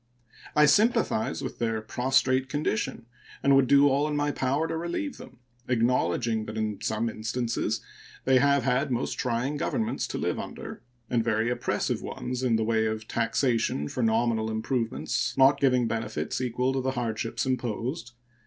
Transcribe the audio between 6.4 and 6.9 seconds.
that in